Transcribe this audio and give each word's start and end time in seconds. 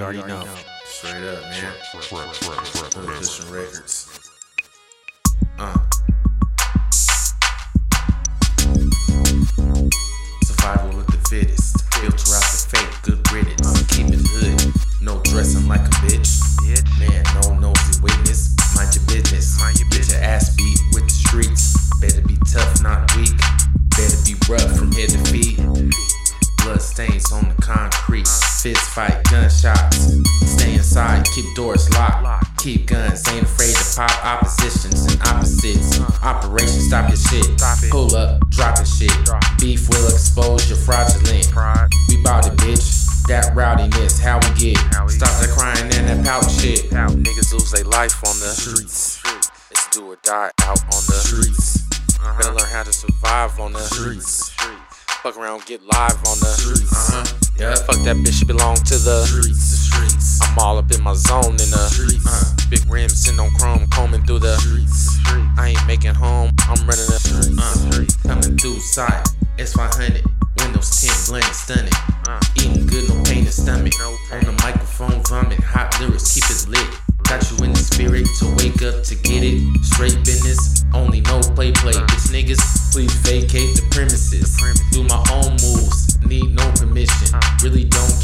You 0.00 0.06
already 0.06 0.22
know. 0.22 0.48
Straight 0.86 1.22
up, 1.24 1.42
man. 1.42 1.74
Pushing 1.92 3.52
records. 3.52 4.30
Uh. 5.58 5.76
Fist 28.62 28.90
fight, 28.90 29.24
gunshots. 29.30 30.20
Stay 30.44 30.74
inside, 30.74 31.24
keep 31.34 31.46
doors 31.54 31.88
locked. 31.94 32.58
Keep 32.58 32.88
guns, 32.88 33.26
ain't 33.28 33.44
afraid 33.44 33.74
to 33.74 33.96
pop 33.96 34.22
oppositions 34.22 35.06
and 35.06 35.22
opposites. 35.22 35.98
Operation 36.22 36.80
Stop 36.80 37.08
Your 37.08 37.16
Shit. 37.16 37.90
Pull 37.90 38.14
up, 38.14 38.38
drop 38.50 38.74
dropping 38.74 38.84
shit. 38.84 39.12
Beef 39.58 39.88
will 39.88 40.06
expose 40.08 40.68
your 40.68 40.76
fraudulent. 40.76 41.48
We 42.10 42.22
bout 42.22 42.46
it, 42.46 42.52
bitch. 42.58 43.06
That 43.28 43.54
rowdiness, 43.56 44.20
how 44.20 44.36
we 44.36 44.60
get. 44.60 44.76
Stop 45.08 45.40
that 45.40 45.54
crying 45.56 45.90
and 45.94 46.08
that 46.08 46.26
pout 46.26 46.50
shit. 46.50 46.90
Niggas 46.90 47.54
lose 47.54 47.70
their 47.70 47.84
life 47.84 48.22
on 48.26 48.38
the 48.40 48.52
Streets. 48.52 49.22
It's 49.70 49.88
do 49.88 50.04
or 50.04 50.16
die 50.22 50.50
out 50.60 50.82
on 50.82 51.02
the 51.08 51.16
Streets. 51.16 51.88
Uh-huh. 52.20 52.38
Better 52.38 52.54
learn 52.54 52.68
how 52.68 52.82
to 52.82 52.92
survive 52.92 53.58
on 53.58 53.72
the 53.72 53.80
Streets. 53.80 54.50
Fuck 55.22 55.38
around, 55.38 55.64
get 55.64 55.80
live 55.82 56.18
on 56.26 56.38
the 56.40 56.52
Streets. 56.58 57.14
Uh-huh. 57.14 57.49
Yeah. 57.60 57.74
Fuck 57.74 58.00
that 58.08 58.16
bitch, 58.16 58.38
she 58.38 58.44
belong 58.46 58.76
to 58.88 58.96
the 58.96 59.26
Streets. 59.26 59.70
The 59.70 59.76
streets. 59.76 60.40
I'm 60.42 60.58
all 60.58 60.78
up 60.78 60.90
in 60.90 61.02
my 61.02 61.12
zone 61.12 61.60
in 61.60 61.68
the 61.68 61.88
Streets. 61.92 62.24
uh, 62.24 62.56
big 62.70 62.80
rims 62.90 63.20
sitting 63.22 63.38
on 63.38 63.50
chrome, 63.60 63.86
combing 63.92 64.22
through 64.24 64.40
the 64.40 64.56
Streets. 64.56 65.20
I 65.58 65.76
ain't 65.76 65.86
making 65.86 66.14
home, 66.14 66.50
I'm 66.68 66.80
running 66.88 67.08
the 67.12 67.20
Streets. 67.20 68.16
uh, 68.24 68.28
coming 68.28 68.56
through 68.56 68.80
side. 68.80 69.28
It's 69.58 69.74
500, 69.74 70.24
windows 70.56 70.88
tint, 71.00 71.12
blended, 71.28 71.52
stunning. 71.52 71.92
Uh. 72.26 72.40
Eating 72.56 72.86
good, 72.86 73.08
no 73.12 73.22
pain 73.24 73.44
in 73.44 73.52
stomach. 73.52 73.92
No 74.00 74.16
On 74.32 74.40
the 74.40 74.56
microphone, 74.64 75.20
vomit, 75.28 75.60
hot 75.60 75.92
lyrics, 76.00 76.32
keep 76.32 76.48
it 76.48 76.64
lit. 76.66 76.88
Got 77.28 77.44
you 77.52 77.62
in 77.62 77.72
the 77.76 77.78
spirit 77.78 78.26
to 78.40 78.46
wake 78.56 78.80
up 78.82 79.04
to 79.04 79.14
get 79.14 79.44
it. 79.44 79.60
Straight 79.84 80.16
business, 80.24 80.82
only 80.94 81.20
no 81.28 81.38
play 81.54 81.70
play. 81.72 81.92
Bitch 81.92 82.32
niggas, 82.32 82.58
please 82.90 83.12
vacate 83.20 83.76
the 83.76 83.84
premises. 83.92 84.56
Do 84.90 85.04
my 85.04 85.20
own 85.30 85.52
moves, 85.62 85.99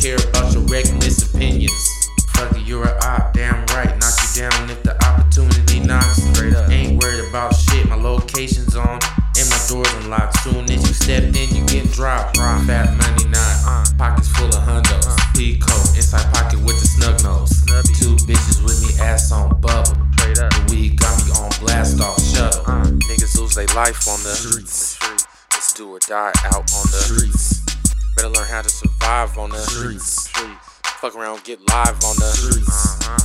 care 0.06 0.28
about 0.30 0.52
your 0.52 0.62
reckless 0.70 1.18
opinions. 1.26 2.10
Fuck 2.34 2.52
it, 2.56 2.62
you're 2.66 2.84
a 2.84 2.94
op, 3.02 3.32
damn 3.32 3.66
right. 3.74 3.90
Knock 3.98 4.14
you 4.22 4.42
down 4.42 4.70
if 4.70 4.80
the 4.84 4.94
opportunity 5.04 5.80
knocks. 5.80 6.22
Straight 6.30 6.54
up. 6.54 6.70
Ain't 6.70 7.02
worried 7.02 7.24
about 7.28 7.56
shit, 7.56 7.88
my 7.88 7.96
location's 7.96 8.76
on. 8.76 9.00
And 9.38 9.46
my 9.50 9.60
door's 9.68 9.92
unlocked. 9.94 10.38
Soon 10.44 10.64
as 10.70 10.80
you 10.86 10.94
step 10.94 11.24
in, 11.34 11.48
you 11.56 11.66
get 11.66 11.90
dropped. 11.90 12.36
Fat 12.36 12.94
money 12.96 13.24
not. 13.30 13.54
Uh. 13.66 13.84
Pockets 13.98 14.28
full 14.28 14.46
of 14.46 14.62
hundos. 14.62 15.16
P 15.34 15.58
coat, 15.58 15.96
inside 15.96 16.32
pocket 16.32 16.60
with 16.60 16.78
the 16.78 16.86
snub 16.86 17.20
nose. 17.22 17.50
Snubby. 17.64 17.88
Two 17.98 18.14
bitches 18.30 18.62
with 18.62 18.78
me, 18.86 19.02
ass 19.02 19.32
on 19.32 19.60
bubble. 19.60 19.96
Straight 20.18 20.38
up. 20.38 20.52
The 20.52 20.62
weed 20.70 21.00
got 21.00 21.18
me 21.26 21.32
on 21.32 21.50
blast 21.58 22.00
off 22.00 22.22
shuttle. 22.22 22.62
Uh. 22.66 22.84
Niggas 23.10 23.40
lose 23.40 23.56
their 23.56 23.66
life 23.74 24.06
on 24.06 24.22
the 24.22 24.34
Streets. 24.38 24.98
It's 25.50 25.72
do 25.72 25.90
or 25.90 25.98
die 25.98 26.32
out 26.44 26.70
on 26.70 26.86
the 26.94 27.02
Streets. 27.02 27.55
Better 28.16 28.28
learn 28.30 28.48
how 28.48 28.62
to 28.62 28.68
survive 28.68 29.36
on 29.38 29.50
the 29.50 29.58
Streets. 29.58 30.28
Fuck 31.00 31.14
around, 31.16 31.44
get 31.44 31.60
live 31.68 31.96
on 32.02 32.16
the 32.16 32.30
Streets. 32.32 32.68
Uh-huh. 33.04 33.18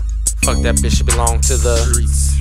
Fuck 0.44 0.62
that 0.64 0.76
bitch, 0.76 0.98
she 0.98 1.04
belong 1.04 1.40
to 1.42 1.56
the 1.58 1.78
Streets. 1.78 2.36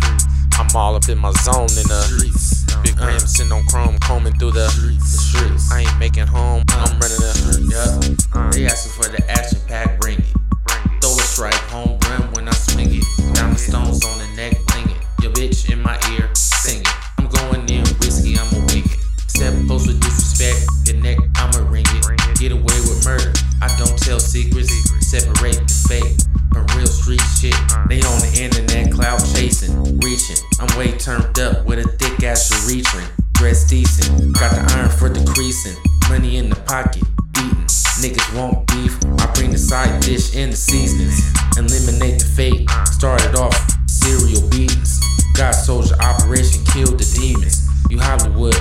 I'm 0.59 0.67
all 0.75 0.97
up 0.97 1.09
in 1.09 1.17
my 1.19 1.31
zone 1.43 1.71
in 1.79 1.87
the 1.87 2.03
Streets. 2.11 2.65
Big 2.83 3.01
Uh. 3.01 3.07
rims 3.07 3.37
sitting 3.37 3.53
on 3.53 3.65
chrome, 3.69 3.97
combing 4.01 4.35
through 4.35 4.53
the 4.53 4.69
Streets. 4.71 5.29
streets. 5.31 5.71
I 5.73 5.81
ain't 5.81 5.99
making 5.99 6.27
home, 6.27 6.65
I'm 6.71 6.99
running 6.99 7.23
the 7.23 8.27
Uh. 8.35 8.41
yeah. 8.43 8.51
They 8.51 8.67
asking 8.67 8.93
for 8.93 9.09
the 9.09 9.23
action 9.31 9.61
pack, 9.69 10.01
bring 10.01 10.19
it. 10.19 10.25
Bring 10.67 10.85
it. 10.97 11.01
Throw 11.01 11.13
a 11.15 11.23
strike, 11.23 11.55
home 11.71 11.99
run 12.11 12.33
when 12.33 12.49
I 12.49 12.53
swing 12.53 12.95
it. 13.01 13.05
Diamond 13.35 13.61
stones 13.61 14.05
on 14.05 14.19
the 14.19 14.27
neck, 14.35 14.59
bling 14.67 14.91
it. 14.91 14.97
Your 15.23 15.33
bitch 15.33 15.71
in 15.71 15.81
my 15.83 15.97
ear, 16.19 16.29
sing 16.35 16.81
it. 16.81 16.89
I'm 17.19 17.29
going 17.29 17.69
in 17.71 17.87
whiskey, 18.03 18.37
I'ma 18.37 18.59
wing 18.67 18.85
it. 18.91 18.99
Step 19.31 19.55
close 19.67 19.87
with 19.87 20.01
disrespect, 20.01 20.67
your 20.87 20.97
neck, 20.97 21.19
I'ma 21.37 21.71
ring 21.71 21.87
it. 21.95 22.00
Get 22.41 22.53
away 22.53 22.81
with 22.89 23.05
murder. 23.05 23.35
I 23.61 23.69
don't 23.77 23.99
tell 23.99 24.19
secrets, 24.19 24.73
separate 25.05 25.61
the 25.61 25.85
fake 25.85 26.17
from 26.55 26.65
real 26.75 26.87
street 26.87 27.21
shit. 27.37 27.53
They 27.85 28.01
on 28.01 28.17
the 28.25 28.33
internet, 28.41 28.91
cloud 28.95 29.21
chasing, 29.37 29.77
reaching. 30.01 30.41
I'm 30.59 30.73
way 30.79 30.97
turned 30.97 31.39
up 31.39 31.67
with 31.67 31.81
a 31.81 31.89
thick 32.01 32.25
ass 32.25 32.49
urethra. 32.65 33.05
Dress 33.35 33.69
decent, 33.69 34.33
got 34.41 34.57
the 34.57 34.65
iron 34.73 34.89
for 34.89 35.11
the 35.11 35.21
creasing. 35.37 35.77
Money 36.09 36.39
in 36.39 36.49
the 36.49 36.57
pocket, 36.65 37.05
beating. 37.37 37.69
Niggas 38.01 38.33
want 38.33 38.67
beef. 38.69 38.97
I 39.21 39.31
bring 39.35 39.51
the 39.51 39.59
side 39.59 40.01
dish 40.01 40.35
and 40.35 40.51
the 40.51 40.57
seasonings. 40.57 41.21
Eliminate 41.59 42.21
the 42.21 42.25
fate. 42.25 42.65
Started 42.89 43.37
off 43.37 43.53
serial 43.85 44.41
beatings. 44.49 44.99
God 45.37 45.53
soldier 45.53 45.95
operation 46.01 46.65
killed 46.73 46.97
the 46.97 47.05
demons. 47.21 47.69
You 47.91 48.01
Hollywood, 48.01 48.57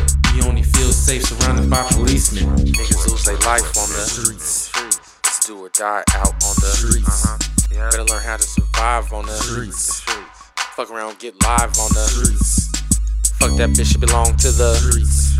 Their 3.29 3.37
life 3.45 3.77
on 3.77 3.87
the 3.93 4.01
Streets. 4.09 4.71
It's 5.23 5.45
do 5.45 5.59
or 5.59 5.69
die 5.69 6.03
out 6.15 6.33
on 6.33 6.55
the 6.65 6.73
Streets. 6.73 7.05
Uh-huh. 7.05 7.37
Yeah. 7.71 7.89
Better 7.91 8.03
learn 8.05 8.23
how 8.23 8.37
to 8.37 8.41
survive 8.41 9.13
on 9.13 9.27
the 9.27 9.33
Streets. 9.33 10.01
Fuck 10.73 10.89
around, 10.89 11.19
get 11.19 11.39
live 11.43 11.69
on 11.77 11.93
the 11.93 12.09
Streets. 12.09 12.71
Fuck 13.37 13.55
that 13.57 13.69
bitch, 13.77 13.91
she 13.91 13.99
belong 13.99 14.35
to 14.37 14.49
the 14.49 14.73
Streets. 14.81 15.37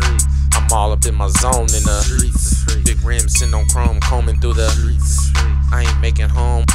I'm 0.54 0.70
all 0.70 0.92
up 0.92 1.04
in 1.04 1.16
my 1.16 1.26
zone 1.42 1.66
in 1.74 1.82
the 1.82 2.00
Streets. 2.06 2.62
big 2.84 3.02
rims 3.02 3.36
sitting 3.36 3.54
on 3.54 3.66
chrome, 3.66 3.98
combing 3.98 4.38
through 4.38 4.54
the 4.54 4.70
Streets. 4.70 5.32
I 5.72 5.82
ain't 5.82 6.00
making 6.00 6.28
home, 6.28 6.66